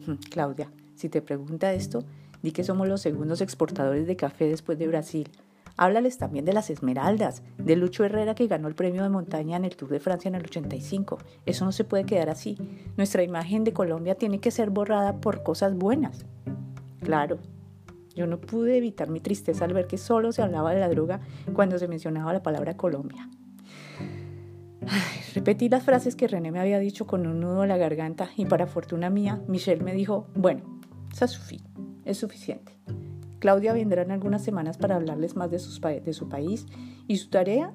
hm, 0.06 0.14
Claudia, 0.30 0.72
si 0.96 1.08
te 1.08 1.22
pregunta 1.22 1.72
esto, 1.72 2.04
di 2.42 2.52
que 2.52 2.64
somos 2.64 2.88
los 2.88 3.00
segundos 3.00 3.40
exportadores 3.40 4.06
de 4.06 4.16
café 4.16 4.46
después 4.46 4.78
de 4.78 4.88
Brasil. 4.88 5.28
Háblales 5.76 6.18
también 6.18 6.44
de 6.44 6.52
las 6.52 6.68
Esmeraldas, 6.68 7.42
de 7.56 7.76
Lucho 7.76 8.04
Herrera 8.04 8.34
que 8.34 8.46
ganó 8.46 8.68
el 8.68 8.74
premio 8.74 9.02
de 9.02 9.08
montaña 9.08 9.56
en 9.56 9.64
el 9.64 9.76
Tour 9.76 9.90
de 9.90 10.00
Francia 10.00 10.28
en 10.28 10.34
el 10.34 10.44
85. 10.44 11.18
Eso 11.46 11.64
no 11.64 11.72
se 11.72 11.84
puede 11.84 12.04
quedar 12.04 12.28
así. 12.28 12.58
Nuestra 12.96 13.22
imagen 13.22 13.64
de 13.64 13.72
Colombia 13.72 14.14
tiene 14.14 14.40
que 14.40 14.50
ser 14.50 14.70
borrada 14.70 15.20
por 15.20 15.42
cosas 15.42 15.74
buenas. 15.74 16.26
Claro, 17.00 17.38
yo 18.14 18.26
no 18.26 18.40
pude 18.40 18.76
evitar 18.76 19.08
mi 19.08 19.20
tristeza 19.20 19.64
al 19.64 19.72
ver 19.72 19.86
que 19.86 19.96
solo 19.96 20.32
se 20.32 20.42
hablaba 20.42 20.74
de 20.74 20.80
la 20.80 20.88
droga 20.88 21.20
cuando 21.54 21.78
se 21.78 21.88
mencionaba 21.88 22.32
la 22.32 22.42
palabra 22.42 22.76
Colombia. 22.76 23.28
repetí 25.34 25.68
las 25.68 25.82
frases 25.82 26.16
que 26.16 26.28
René 26.28 26.50
me 26.50 26.60
había 26.60 26.78
dicho 26.78 27.06
con 27.06 27.26
un 27.26 27.40
nudo 27.40 27.62
en 27.62 27.68
la 27.68 27.76
garganta 27.76 28.28
y 28.36 28.46
para 28.46 28.66
fortuna 28.66 29.10
mía, 29.10 29.40
Michelle 29.46 29.82
me 29.82 29.94
dijo, 29.94 30.26
bueno, 30.34 30.62
ça 31.14 31.26
suffit, 31.26 31.62
es 32.04 32.18
suficiente. 32.18 32.72
Claudia 33.40 33.72
vendrá 33.72 34.02
en 34.02 34.10
algunas 34.10 34.42
semanas 34.42 34.76
para 34.76 34.96
hablarles 34.96 35.34
más 35.34 35.50
de, 35.50 35.58
su 35.58 36.28
país 36.28 36.66
y 37.08 37.16
su 37.16 37.30
tarea 37.30 37.72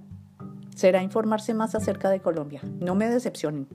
será 0.75 1.01
informarse 1.01 1.53
más 1.53 1.73
acerca 1.73 2.09
de 2.09 2.19
Colombia. 2.19 2.61
No 2.79 2.95
me 2.95 3.09
decepcionen. 3.09 3.67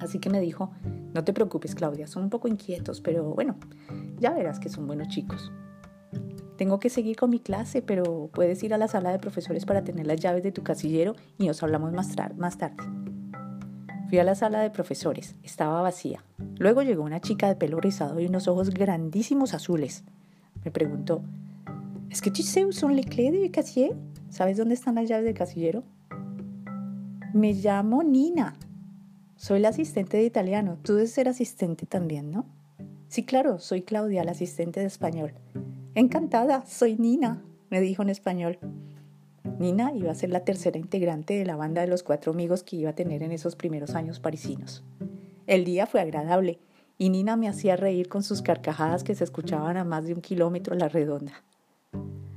Así 0.00 0.18
que 0.18 0.28
me 0.28 0.40
dijo, 0.40 0.72
no 1.14 1.24
te 1.24 1.32
preocupes 1.32 1.74
Claudia, 1.74 2.06
son 2.06 2.24
un 2.24 2.30
poco 2.30 2.48
inquietos, 2.48 3.00
pero 3.00 3.34
bueno, 3.34 3.56
ya 4.18 4.32
verás 4.32 4.58
que 4.58 4.68
son 4.68 4.86
buenos 4.86 5.08
chicos. 5.08 5.52
Tengo 6.56 6.80
que 6.80 6.90
seguir 6.90 7.16
con 7.16 7.30
mi 7.30 7.38
clase, 7.38 7.82
pero 7.82 8.30
puedes 8.32 8.62
ir 8.62 8.74
a 8.74 8.78
la 8.78 8.88
sala 8.88 9.12
de 9.12 9.18
profesores 9.18 9.64
para 9.64 9.84
tener 9.84 10.06
las 10.06 10.20
llaves 10.20 10.42
de 10.42 10.52
tu 10.52 10.62
casillero 10.62 11.14
y 11.38 11.46
nos 11.46 11.62
hablamos 11.62 11.92
más, 11.92 12.14
más 12.36 12.58
tarde. 12.58 12.82
Fui 14.08 14.18
a 14.18 14.24
la 14.24 14.34
sala 14.34 14.60
de 14.60 14.70
profesores, 14.70 15.34
estaba 15.42 15.82
vacía. 15.82 16.22
Luego 16.58 16.82
llegó 16.82 17.02
una 17.02 17.20
chica 17.20 17.48
de 17.48 17.56
pelo 17.56 17.80
rizado 17.80 18.20
y 18.20 18.26
unos 18.26 18.46
ojos 18.46 18.70
grandísimos 18.70 19.52
azules. 19.52 20.04
Me 20.64 20.70
preguntó, 20.70 21.22
¿Es 22.10 22.22
que 22.22 22.30
tu 22.30 22.42
son 22.72 22.96
les 22.96 23.06
clés 23.06 23.32
de 23.32 23.50
casier? 23.50 23.96
¿Sabes 24.30 24.56
dónde 24.56 24.74
están 24.74 24.94
las 24.94 25.08
llaves 25.08 25.24
del 25.24 25.34
casillero? 25.34 25.82
Me 27.34 27.52
llamo 27.52 28.02
Nina. 28.02 28.54
Soy 29.36 29.60
la 29.60 29.68
asistente 29.68 30.16
de 30.16 30.24
italiano. 30.24 30.78
Tú 30.82 30.94
debes 30.94 31.10
ser 31.10 31.28
asistente 31.28 31.84
también, 31.84 32.30
¿no? 32.30 32.46
Sí, 33.08 33.24
claro, 33.24 33.58
soy 33.58 33.82
Claudia, 33.82 34.24
la 34.24 34.32
asistente 34.32 34.80
de 34.80 34.86
español. 34.86 35.34
Encantada, 35.94 36.64
soy 36.66 36.96
Nina, 36.96 37.42
me 37.70 37.80
dijo 37.80 38.02
en 38.02 38.08
español. 38.08 38.58
Nina 39.58 39.92
iba 39.94 40.10
a 40.10 40.14
ser 40.14 40.30
la 40.30 40.44
tercera 40.44 40.78
integrante 40.78 41.38
de 41.38 41.46
la 41.46 41.56
banda 41.56 41.80
de 41.80 41.86
los 41.86 42.02
cuatro 42.02 42.32
amigos 42.32 42.62
que 42.62 42.76
iba 42.76 42.90
a 42.90 42.94
tener 42.94 43.22
en 43.22 43.32
esos 43.32 43.56
primeros 43.56 43.94
años 43.94 44.20
parisinos. 44.20 44.84
El 45.46 45.64
día 45.64 45.86
fue 45.86 46.00
agradable 46.00 46.58
y 46.98 47.08
Nina 47.10 47.36
me 47.36 47.48
hacía 47.48 47.76
reír 47.76 48.08
con 48.08 48.22
sus 48.22 48.42
carcajadas 48.42 49.04
que 49.04 49.14
se 49.14 49.24
escuchaban 49.24 49.76
a 49.76 49.84
más 49.84 50.06
de 50.06 50.14
un 50.14 50.20
kilómetro 50.20 50.74
a 50.74 50.78
la 50.78 50.88
redonda. 50.88 51.42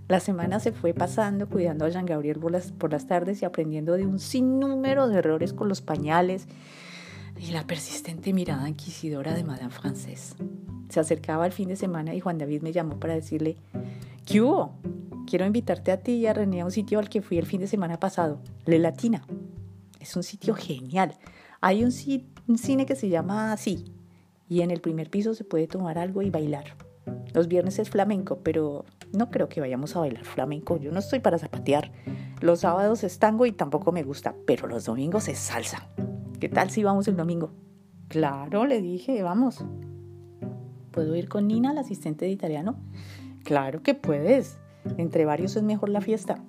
La 0.08 0.20
semana 0.20 0.60
se 0.60 0.72
fue 0.72 0.94
pasando 0.94 1.48
cuidando 1.48 1.86
a 1.86 1.90
Jean 1.90 2.06
Gabriel 2.06 2.40
por 2.40 2.52
las, 2.52 2.72
por 2.72 2.92
las 2.92 3.06
tardes 3.06 3.42
y 3.42 3.46
aprendiendo 3.46 3.94
de 3.94 4.08
un 4.08 4.20
sinnúmero 4.20 5.08
de 5.08 5.20
errores 5.20 5.54
con 5.54 5.70
los 5.70 5.82
pañales 5.82 6.48
y 7.40 7.52
la 7.52 7.68
persistente 7.68 8.34
mirada 8.34 8.68
inquisidora 8.68 9.34
de 9.34 9.44
Madame 9.44 9.70
Frances. 9.70 10.36
Se 10.90 11.00
acercaba 11.00 11.46
el 11.46 11.52
fin 11.52 11.70
de 11.70 11.76
semana 11.76 12.16
y 12.16 12.20
Juan 12.20 12.40
David 12.40 12.64
me 12.64 12.72
llamó 12.72 13.00
para 13.00 13.14
decirle, 13.14 13.58
¿qué 14.26 14.42
hubo? 14.42 14.74
Quiero 15.30 15.46
invitarte 15.46 15.92
a 15.92 15.98
ti 15.98 16.14
y 16.14 16.26
a 16.26 16.34
René 16.34 16.62
a 16.62 16.66
un 16.66 16.72
sitio 16.72 16.98
al 16.98 17.08
que 17.08 17.22
fui 17.22 17.38
el 17.38 17.46
fin 17.46 17.62
de 17.62 17.68
semana 17.68 18.00
pasado, 18.00 18.42
Le 18.66 18.80
Latina. 18.80 19.28
Es 20.00 20.16
un 20.16 20.24
sitio 20.24 20.56
genial. 20.56 21.20
Hay 21.62 21.84
un, 21.84 21.92
un 22.48 22.58
cine 22.58 22.88
que 22.88 22.96
se 22.96 23.10
llama 23.10 23.54
así 23.54 23.94
y 24.48 24.62
en 24.62 24.72
el 24.72 24.82
primer 24.82 25.12
piso 25.12 25.36
se 25.36 25.44
puede 25.44 25.68
tomar 25.68 26.00
algo 26.00 26.24
y 26.24 26.32
bailar. 26.32 26.76
Los 27.32 27.48
viernes 27.48 27.78
es 27.78 27.92
flamenco, 27.92 28.40
pero 28.42 28.86
no 29.14 29.30
creo 29.30 29.50
que 29.50 29.62
vayamos 29.62 29.96
a 29.96 30.00
bailar 30.00 30.26
flamenco. 30.26 30.78
Yo 30.78 30.92
no 30.92 30.98
estoy 30.98 31.20
para 31.20 31.38
zapatear. 31.38 31.92
Los 32.42 32.62
sábados 32.62 33.04
es 33.04 33.20
tango 33.20 33.46
y 33.46 33.52
tampoco 33.52 33.92
me 33.92 34.02
gusta, 34.02 34.34
pero 34.48 34.66
los 34.68 34.86
domingos 34.86 35.28
es 35.28 35.38
salsa. 35.38 35.90
¿Qué 36.40 36.50
tal 36.50 36.72
si 36.72 36.82
vamos 36.82 37.08
el 37.08 37.16
domingo? 37.16 37.52
Claro, 38.08 38.66
le 38.66 38.82
dije, 38.82 39.22
vamos. 39.22 39.64
¿Puedo 40.90 41.16
ir 41.16 41.30
con 41.30 41.48
Nina, 41.48 41.72
la 41.72 41.82
asistente 41.82 42.26
de 42.26 42.32
italiano? 42.32 42.78
Claro 43.44 43.84
que 43.84 43.94
puedes. 43.94 44.58
Entre 44.98 45.26
varios 45.26 45.56
es 45.56 45.64
mejor 45.64 45.90
la 45.90 46.02
fiesta. 46.02 46.44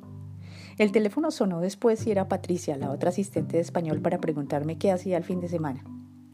El 0.78 0.92
teléfono 0.92 1.30
sonó 1.30 1.60
después 1.60 2.06
y 2.06 2.10
era 2.10 2.28
Patricia, 2.28 2.76
la 2.76 2.90
otra 2.90 3.10
asistente 3.10 3.56
de 3.56 3.62
español, 3.62 4.00
para 4.00 4.18
preguntarme 4.18 4.78
qué 4.78 4.90
hacía 4.90 5.16
el 5.16 5.25
fin 5.25 5.40
de 5.40 5.49
semana. 5.49 5.84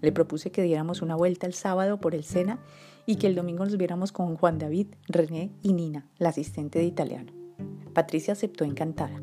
Le 0.01 0.13
propuse 0.13 0.53
que 0.53 0.63
diéramos 0.63 1.03
una 1.03 1.17
vuelta 1.17 1.47
el 1.47 1.55
sábado 1.55 1.99
por 2.01 2.15
el 2.15 2.23
Sena 2.23 2.61
y 3.07 3.17
que 3.17 3.27
el 3.27 3.35
domingo 3.35 3.65
nos 3.65 3.77
viéramos 3.77 4.13
con 4.13 4.37
Juan 4.37 4.59
David, 4.59 4.89
René 5.09 5.51
y 5.63 5.73
Nina, 5.73 6.07
la 6.19 6.29
asistente 6.29 6.79
de 6.79 6.85
italiano. 6.85 7.33
Patricia 7.93 8.35
aceptó 8.35 8.65
encantada, 8.65 9.21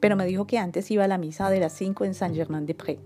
pero 0.00 0.16
me 0.16 0.26
dijo 0.26 0.46
que 0.46 0.58
antes 0.58 0.90
iba 0.90 1.04
a 1.04 1.08
la 1.08 1.18
misa 1.18 1.48
de 1.50 1.60
las 1.60 1.72
5 1.72 2.04
en 2.04 2.14
Saint-Germain-des-Prés. 2.14 2.98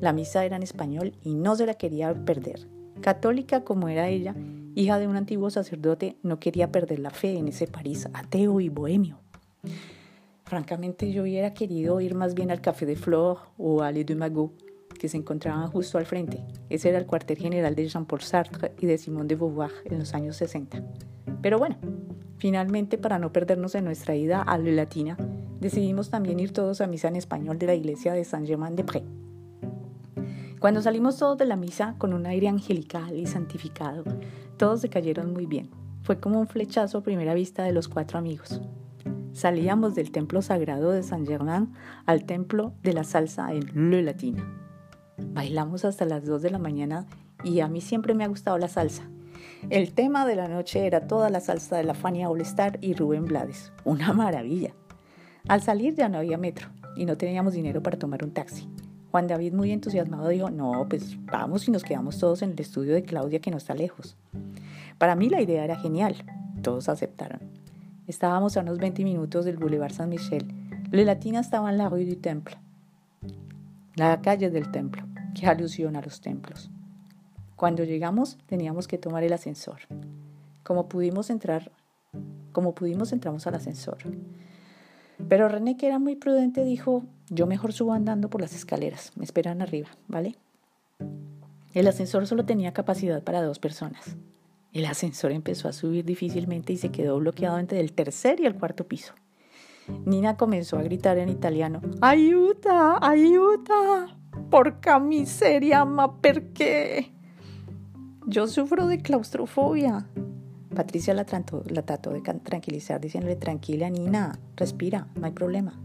La 0.00 0.12
misa 0.12 0.44
era 0.44 0.56
en 0.56 0.62
español 0.62 1.14
y 1.22 1.34
no 1.34 1.56
se 1.56 1.66
la 1.66 1.74
quería 1.74 2.12
perder. 2.24 2.68
Católica 3.00 3.64
como 3.64 3.88
era 3.88 4.08
ella, 4.08 4.34
hija 4.74 4.98
de 4.98 5.08
un 5.08 5.16
antiguo 5.16 5.50
sacerdote, 5.50 6.16
no 6.22 6.40
quería 6.40 6.72
perder 6.72 6.98
la 6.98 7.10
fe 7.10 7.36
en 7.38 7.48
ese 7.48 7.66
París 7.66 8.08
ateo 8.12 8.60
y 8.60 8.68
bohemio. 8.68 9.20
Francamente, 10.44 11.10
yo 11.10 11.22
hubiera 11.22 11.54
querido 11.54 12.00
ir 12.00 12.14
más 12.14 12.34
bien 12.34 12.50
al 12.50 12.60
Café 12.60 12.84
de 12.86 12.96
Flore 12.96 13.40
o 13.56 13.82
al 13.82 13.94
Le 13.94 14.04
de 14.04 14.14
Magot, 14.14 14.52
que 14.98 15.08
se 15.08 15.16
encontraban 15.16 15.70
justo 15.70 15.98
al 15.98 16.06
frente. 16.06 16.44
Ese 16.68 16.90
era 16.90 16.98
el 16.98 17.06
cuartel 17.06 17.38
general 17.38 17.74
de 17.74 17.88
Jean-Paul 17.88 18.20
Sartre 18.20 18.72
y 18.78 18.86
de 18.86 18.98
Simone 18.98 19.28
de 19.28 19.36
Beauvoir 19.36 19.70
en 19.86 19.98
los 19.98 20.14
años 20.14 20.36
60. 20.36 20.82
Pero 21.40 21.58
bueno, 21.58 21.76
finalmente, 22.38 22.98
para 22.98 23.18
no 23.18 23.32
perdernos 23.32 23.74
en 23.74 23.84
nuestra 23.84 24.14
ida 24.14 24.42
a 24.42 24.58
la 24.58 24.70
Latina, 24.70 25.16
decidimos 25.60 26.10
también 26.10 26.40
ir 26.40 26.52
todos 26.52 26.80
a 26.80 26.86
misa 26.86 27.08
en 27.08 27.16
español 27.16 27.58
de 27.58 27.66
la 27.66 27.74
iglesia 27.74 28.12
de 28.12 28.24
Saint-Germain-des-Prés. 28.24 29.02
Cuando 30.64 30.80
salimos 30.80 31.18
todos 31.18 31.36
de 31.36 31.44
la 31.44 31.56
misa 31.56 31.94
con 31.98 32.14
un 32.14 32.24
aire 32.24 32.48
angelical 32.48 33.14
y 33.18 33.26
santificado, 33.26 34.02
todos 34.56 34.80
se 34.80 34.88
cayeron 34.88 35.34
muy 35.34 35.44
bien. 35.44 35.68
Fue 36.00 36.18
como 36.18 36.40
un 36.40 36.46
flechazo 36.46 36.96
a 36.96 37.02
primera 37.02 37.34
vista 37.34 37.64
de 37.64 37.72
los 37.72 37.86
cuatro 37.86 38.18
amigos. 38.18 38.62
Salíamos 39.34 39.94
del 39.94 40.10
templo 40.10 40.40
sagrado 40.40 40.90
de 40.90 41.02
San 41.02 41.26
Germain 41.26 41.74
al 42.06 42.24
templo 42.24 42.72
de 42.82 42.94
la 42.94 43.04
salsa 43.04 43.52
en 43.52 43.90
Le 43.90 44.00
Latina. 44.00 44.42
Bailamos 45.18 45.84
hasta 45.84 46.06
las 46.06 46.24
2 46.24 46.40
de 46.40 46.50
la 46.52 46.58
mañana 46.58 47.04
y 47.42 47.60
a 47.60 47.68
mí 47.68 47.82
siempre 47.82 48.14
me 48.14 48.24
ha 48.24 48.28
gustado 48.28 48.56
la 48.56 48.68
salsa. 48.68 49.02
El 49.68 49.92
tema 49.92 50.24
de 50.24 50.36
la 50.36 50.48
noche 50.48 50.86
era 50.86 51.06
toda 51.06 51.28
la 51.28 51.40
salsa 51.40 51.76
de 51.76 51.84
la 51.84 51.92
Fania 51.92 52.30
All 52.30 52.40
Star 52.40 52.78
y 52.80 52.94
Rubén 52.94 53.26
Blades. 53.26 53.70
Una 53.84 54.14
maravilla. 54.14 54.72
Al 55.46 55.60
salir 55.60 55.94
ya 55.94 56.08
no 56.08 56.16
había 56.16 56.38
metro 56.38 56.68
y 56.96 57.04
no 57.04 57.18
teníamos 57.18 57.52
dinero 57.52 57.82
para 57.82 57.98
tomar 57.98 58.24
un 58.24 58.32
taxi. 58.32 58.66
Juan 59.14 59.28
David, 59.28 59.52
muy 59.52 59.70
entusiasmado, 59.70 60.26
dijo, 60.26 60.50
no, 60.50 60.88
pues 60.88 61.16
vamos 61.26 61.68
y 61.68 61.70
nos 61.70 61.84
quedamos 61.84 62.18
todos 62.18 62.42
en 62.42 62.50
el 62.50 62.58
estudio 62.58 62.94
de 62.94 63.04
Claudia 63.04 63.38
que 63.38 63.52
no 63.52 63.58
está 63.58 63.72
lejos. 63.72 64.16
Para 64.98 65.14
mí 65.14 65.28
la 65.28 65.40
idea 65.40 65.62
era 65.62 65.76
genial. 65.76 66.16
Todos 66.62 66.88
aceptaron. 66.88 67.38
Estábamos 68.08 68.56
a 68.56 68.62
unos 68.62 68.78
20 68.78 69.04
minutos 69.04 69.44
del 69.44 69.56
Boulevard 69.56 69.92
Saint-Michel. 69.92 70.52
Le 70.90 71.04
Latina 71.04 71.38
estaba 71.38 71.70
en 71.70 71.78
la 71.78 71.88
Rue 71.88 72.04
du 72.04 72.16
Temple, 72.16 72.56
la 73.94 74.20
calle 74.20 74.50
del 74.50 74.72
templo, 74.72 75.04
que 75.32 75.46
alusión 75.46 75.94
a 75.94 76.02
los 76.02 76.20
templos. 76.20 76.68
Cuando 77.54 77.84
llegamos 77.84 78.36
teníamos 78.46 78.88
que 78.88 78.98
tomar 78.98 79.22
el 79.22 79.32
ascensor. 79.32 79.82
Como 80.64 80.88
pudimos 80.88 81.30
entrar, 81.30 81.70
como 82.50 82.74
pudimos 82.74 83.12
entramos 83.12 83.46
al 83.46 83.54
ascensor. 83.54 83.98
Pero 85.28 85.48
René, 85.48 85.76
que 85.76 85.86
era 85.86 85.98
muy 85.98 86.16
prudente, 86.16 86.64
dijo, 86.64 87.04
yo 87.30 87.46
mejor 87.46 87.72
subo 87.72 87.92
andando 87.92 88.28
por 88.28 88.40
las 88.40 88.54
escaleras, 88.54 89.12
me 89.16 89.24
esperan 89.24 89.62
arriba, 89.62 89.88
¿vale? 90.08 90.36
El 91.72 91.88
ascensor 91.88 92.26
solo 92.26 92.44
tenía 92.44 92.72
capacidad 92.72 93.22
para 93.22 93.42
dos 93.42 93.58
personas. 93.58 94.16
El 94.72 94.86
ascensor 94.86 95.32
empezó 95.32 95.68
a 95.68 95.72
subir 95.72 96.04
difícilmente 96.04 96.72
y 96.72 96.76
se 96.76 96.90
quedó 96.90 97.18
bloqueado 97.18 97.58
entre 97.58 97.80
el 97.80 97.92
tercer 97.92 98.40
y 98.40 98.46
el 98.46 98.56
cuarto 98.56 98.86
piso. 98.86 99.14
Nina 100.04 100.36
comenzó 100.36 100.78
a 100.78 100.82
gritar 100.82 101.18
en 101.18 101.28
italiano, 101.28 101.80
¡Ayuda! 102.00 102.98
¡Ayuda! 103.00 104.16
¡Porca 104.50 104.98
miseria, 104.98 105.84
ma 105.84 106.20
perché! 106.20 107.12
Yo 108.26 108.46
sufro 108.46 108.86
de 108.86 108.98
claustrofobia. 108.98 110.06
Patricia 110.74 111.14
la 111.14 111.24
trató, 111.24 111.62
de 111.62 112.22
tranquilizar 112.42 113.00
diciéndole, 113.00 113.36
tranquila 113.36 113.90
Nina, 113.90 114.38
respira, 114.56 115.08
no 115.14 115.26
hay 115.26 115.32
problema. 115.32 115.80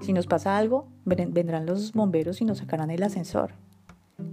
Si 0.00 0.12
nos 0.12 0.26
pasa 0.26 0.56
algo, 0.56 0.88
vendrán 1.04 1.66
los 1.66 1.92
bomberos 1.92 2.40
y 2.40 2.44
nos 2.44 2.58
sacarán 2.58 2.90
el 2.90 3.02
ascensor. 3.02 3.52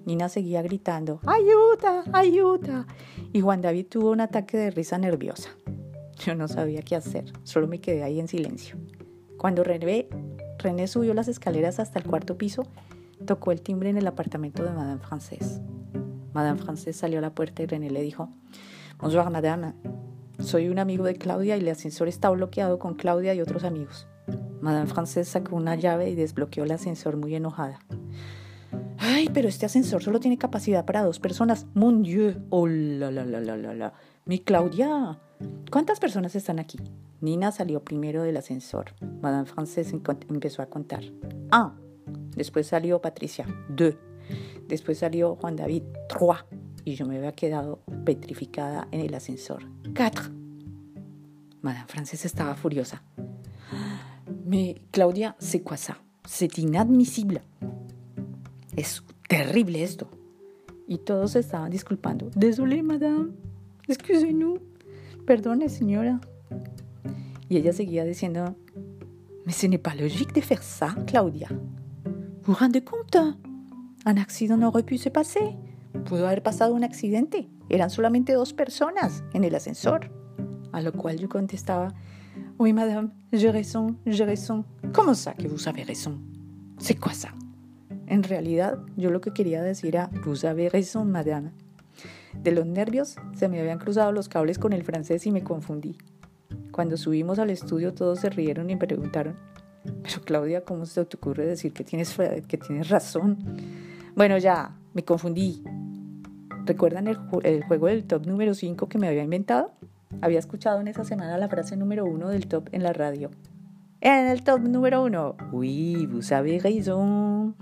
Nina 0.05 0.29
seguía 0.29 0.61
gritando, 0.61 1.19
ayuda, 1.25 2.03
ayuda. 2.13 2.87
Y 3.33 3.41
Juan 3.41 3.61
David 3.61 3.87
tuvo 3.87 4.11
un 4.11 4.21
ataque 4.21 4.57
de 4.57 4.71
risa 4.71 4.97
nerviosa. 4.97 5.49
Yo 6.19 6.35
no 6.35 6.47
sabía 6.47 6.81
qué 6.81 6.95
hacer, 6.95 7.25
solo 7.43 7.67
me 7.67 7.81
quedé 7.81 8.03
ahí 8.03 8.19
en 8.19 8.27
silencio. 8.27 8.77
Cuando 9.37 9.63
René, 9.63 10.07
René 10.59 10.87
subió 10.87 11.13
las 11.13 11.27
escaleras 11.27 11.79
hasta 11.79 11.99
el 11.99 12.05
cuarto 12.05 12.37
piso, 12.37 12.63
tocó 13.25 13.51
el 13.51 13.61
timbre 13.61 13.89
en 13.89 13.97
el 13.97 14.07
apartamento 14.07 14.63
de 14.63 14.71
Madame 14.71 15.01
Frances. 15.01 15.61
Madame 16.33 16.59
Frances 16.59 16.95
salió 16.95 17.19
a 17.19 17.21
la 17.21 17.35
puerta 17.35 17.63
y 17.63 17.65
René 17.65 17.89
le 17.89 18.01
dijo, 18.01 18.29
Bonjour, 18.97 19.29
madame. 19.29 19.73
Soy 20.39 20.69
un 20.69 20.79
amigo 20.79 21.03
de 21.03 21.15
Claudia 21.15 21.57
y 21.57 21.59
el 21.59 21.67
ascensor 21.67 22.07
está 22.07 22.29
bloqueado 22.29 22.79
con 22.79 22.95
Claudia 22.95 23.33
y 23.33 23.41
otros 23.41 23.65
amigos. 23.65 24.07
Madame 24.61 24.87
Frances 24.87 25.27
sacó 25.27 25.57
una 25.57 25.75
llave 25.75 26.09
y 26.09 26.15
desbloqueó 26.15 26.63
el 26.63 26.71
ascensor 26.71 27.17
muy 27.17 27.35
enojada. 27.35 27.79
Ay, 28.97 29.29
pero 29.33 29.49
este 29.49 29.65
ascensor 29.65 30.01
solo 30.01 30.21
tiene 30.21 30.37
capacidad 30.37 30.85
para 30.85 31.03
dos 31.03 31.19
personas. 31.19 31.67
Mon 31.73 32.03
Dieu. 32.03 32.41
Oh, 32.49 32.67
la, 32.67 33.11
la, 33.11 33.25
la, 33.25 33.41
la, 33.41 33.57
la, 33.57 33.93
Mi 34.23 34.39
Claudia. 34.39 35.19
¿Cuántas 35.69 35.99
personas 35.99 36.33
están 36.35 36.59
aquí? 36.59 36.79
Nina 37.19 37.51
salió 37.51 37.83
primero 37.83 38.23
del 38.23 38.37
ascensor. 38.37 38.93
Madame 39.21 39.45
Frances 39.45 39.93
empezó 39.93 40.61
a 40.61 40.67
contar. 40.67 41.03
Ah. 41.51 41.75
Después 42.35 42.67
salió 42.67 43.01
Patricia. 43.01 43.45
Deux. 43.67 43.97
Después 44.67 44.99
salió 44.99 45.35
Juan 45.35 45.57
David. 45.57 45.83
Trois. 46.07 46.45
Y 46.85 46.95
yo 46.95 47.05
me 47.05 47.17
había 47.17 47.33
quedado 47.33 47.79
petrificada 48.05 48.87
en 48.91 49.01
el 49.01 49.13
ascensor. 49.13 49.63
Quatre. 49.93 50.29
Madame 51.61 51.87
Frances 51.87 52.23
estaba 52.25 52.55
furiosa. 52.55 53.01
Mais 54.45 54.81
Claudia, 54.91 55.35
c'est 55.39 55.61
quoi 55.61 55.77
ça? 55.77 55.97
C'est 56.27 56.57
inadmisible. 56.57 57.41
Es 58.77 59.01
terrible 59.27 59.75
esto. 59.75 60.07
Y 60.87 60.99
todos 60.99 61.35
estaban 61.35 61.69
disculpando. 61.71 62.29
Désolé, 62.35 62.83
madame. 62.83 63.31
Excusez-nous. 63.87 64.59
Perdone, 65.25 65.67
señora. 65.69 66.21
Y 67.49 67.57
ella 67.57 67.73
seguía 67.73 68.05
diciendo, 68.05 68.55
Mais 69.45 69.53
ce 69.53 69.67
n'est 69.67 69.81
pas 69.81 69.95
logique 69.95 70.33
de 70.33 70.41
faire 70.41 70.63
ça, 70.63 70.95
Claudia. 71.07 71.47
Vous 72.43 72.53
rendez 72.53 72.81
compte? 72.81 73.17
Un 74.05 74.17
accident 74.17 74.61
aurait 74.61 74.83
pu 74.83 74.97
se 74.97 75.09
passer. 75.09 75.55
Pudo 76.07 76.27
haber 76.27 76.43
pasado 76.43 76.73
un 76.73 76.83
accidente. 76.83 77.49
Eran 77.69 77.89
solamente 77.89 78.33
dos 78.33 78.53
personas 78.53 79.23
en 79.33 79.43
el 79.43 79.55
ascensor. 79.55 80.11
A 80.71 80.81
lo 80.81 80.93
cual 80.93 81.17
yo 81.17 81.29
contestaba, 81.29 81.93
Oui, 82.57 82.71
madame, 82.71 83.11
j'ai 83.33 83.51
raison, 83.51 83.97
j'ai 84.05 84.23
raison. 84.23 84.63
¿Cómo 84.93 85.13
ça 85.13 85.33
que 85.33 85.47
vous 85.47 85.67
avez 85.67 85.83
raison? 85.83 86.21
C'est 86.77 86.97
quoi 86.97 87.13
ça? 87.13 87.29
En 88.07 88.23
realidad, 88.23 88.79
yo 88.95 89.09
lo 89.09 89.19
que 89.19 89.31
quería 89.31 89.61
decir 89.61 89.95
era, 89.95 90.09
vous 90.23 90.45
avez 90.45 90.69
raison, 90.69 91.03
madame. 91.05 91.51
De 92.41 92.51
los 92.51 92.65
nervios, 92.65 93.15
se 93.35 93.49
me 93.49 93.59
habían 93.59 93.79
cruzado 93.79 94.11
los 94.11 94.29
cables 94.29 94.57
con 94.57 94.71
el 94.71 94.83
francés 94.83 95.25
y 95.25 95.31
me 95.31 95.43
confundí. 95.43 95.97
Cuando 96.71 96.95
subimos 96.95 97.39
al 97.39 97.49
estudio, 97.49 97.93
todos 97.93 98.19
se 98.19 98.29
rieron 98.29 98.69
y 98.69 98.75
me 98.75 98.85
preguntaron, 98.85 99.35
pero 99.83 100.21
Claudia, 100.23 100.63
¿cómo 100.63 100.85
se 100.85 101.03
te 101.05 101.17
ocurre 101.17 101.45
decir 101.45 101.73
que 101.73 101.83
tienes, 101.83 102.15
que 102.47 102.57
tienes 102.57 102.89
razón? 102.89 103.37
Bueno, 104.15 104.37
ya, 104.37 104.77
me 104.93 105.03
confundí. 105.03 105.61
¿Recuerdan 106.65 107.07
el, 107.07 107.17
juego 107.63 107.87
del 107.87 108.05
top 108.05 108.25
número 108.25 108.55
5 108.55 108.89
que 108.89 108.97
me 108.97 109.07
había 109.07 109.23
inventado? 109.23 109.71
Había 110.21 110.39
escuchado 110.39 110.81
en 110.81 110.87
esa 110.87 111.03
semana 111.03 111.37
la 111.37 111.47
frase 111.47 111.77
número 111.77 112.05
1 112.05 112.29
del 112.29 112.47
top 112.47 112.69
en 112.71 112.81
la 112.81 112.91
radio. 112.91 113.29
En 114.01 114.27
el 114.27 114.43
top 114.43 114.61
número 114.61 115.03
1, 115.03 115.35
oui, 115.51 116.07
vous 116.07 116.31
avez 116.31 116.61
raison. 116.61 117.55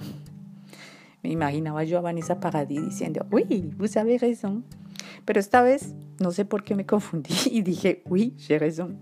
Me 1.21 1.31
imaginaba 1.31 1.83
yo 1.83 1.97
a 1.97 2.01
Vanessa 2.01 2.39
Paradis 2.39 2.81
diciendo, 2.81 3.25
uy, 3.31 3.73
vous 3.77 3.97
avez 3.97 4.19
raison. 4.19 4.63
Pero 5.25 5.39
esta 5.39 5.61
vez 5.61 5.93
no 6.19 6.31
sé 6.31 6.45
por 6.45 6.63
qué 6.63 6.75
me 6.75 6.85
confundí 6.85 7.33
y 7.51 7.61
dije, 7.61 8.03
uy, 8.09 8.35
j'ai 8.37 8.57
raison. 8.57 8.99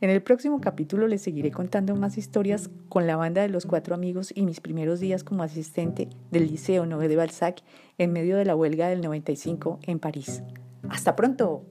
En 0.00 0.10
el 0.10 0.22
próximo 0.22 0.60
capítulo 0.60 1.08
les 1.08 1.22
seguiré 1.22 1.50
contando 1.50 1.94
más 1.96 2.18
historias 2.18 2.70
con 2.88 3.06
la 3.06 3.16
banda 3.16 3.42
de 3.42 3.48
los 3.48 3.66
cuatro 3.66 3.94
amigos 3.94 4.32
y 4.34 4.42
mis 4.42 4.60
primeros 4.60 5.00
días 5.00 5.24
como 5.24 5.42
asistente 5.42 6.08
del 6.30 6.46
Liceo 6.48 6.86
Nové 6.86 7.08
de 7.08 7.16
Balzac 7.16 7.62
en 7.98 8.12
medio 8.12 8.36
de 8.36 8.44
la 8.44 8.56
huelga 8.56 8.88
del 8.88 9.00
95 9.00 9.80
en 9.82 9.98
París. 9.98 10.42
¡Hasta 10.88 11.16
pronto! 11.16 11.64